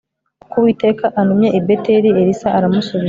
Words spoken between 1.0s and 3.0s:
antumye i beteli elisa aramusubiza